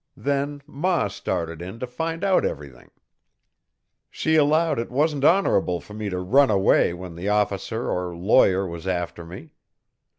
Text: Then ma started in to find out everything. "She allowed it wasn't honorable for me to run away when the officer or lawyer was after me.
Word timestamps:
Then 0.17 0.63
ma 0.65 1.09
started 1.09 1.61
in 1.61 1.77
to 1.79 1.85
find 1.85 2.23
out 2.23 2.43
everything. 2.43 2.89
"She 4.09 4.33
allowed 4.35 4.79
it 4.79 4.89
wasn't 4.89 5.23
honorable 5.23 5.79
for 5.79 5.93
me 5.93 6.09
to 6.09 6.17
run 6.17 6.49
away 6.49 6.91
when 6.91 7.13
the 7.13 7.29
officer 7.29 7.87
or 7.91 8.15
lawyer 8.17 8.65
was 8.65 8.87
after 8.87 9.23
me. 9.23 9.53